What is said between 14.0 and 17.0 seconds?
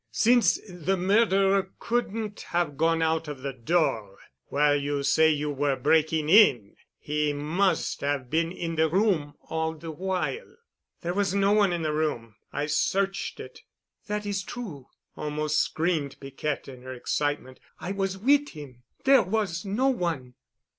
"That is true," almost screamed Piquette in her